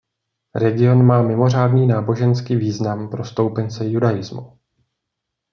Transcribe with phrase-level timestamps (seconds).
[0.55, 4.57] Region má mimořádný náboženský význam pro stoupence judaismu.